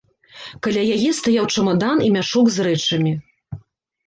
[0.67, 3.13] Каля яе стаяў чамадан і мяшок з рэчамі.